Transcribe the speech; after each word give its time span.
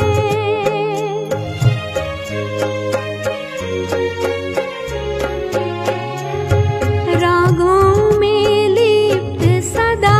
रागों 7.20 8.18
में 8.20 8.68
लिप्त 8.68 9.44
सदा 9.64 10.18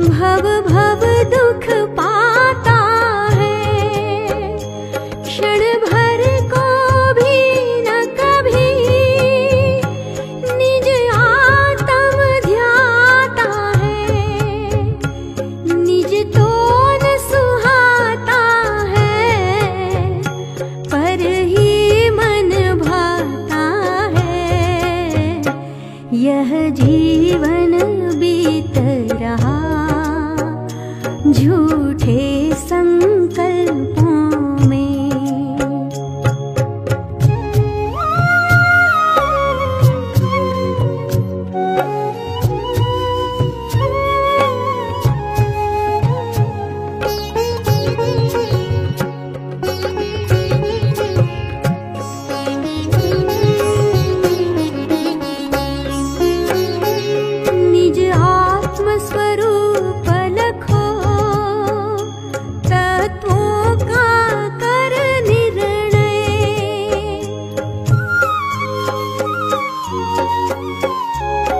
भव 0.00 0.44
भव 0.68 1.06
दुख 1.34 1.66
啊。 70.84 71.57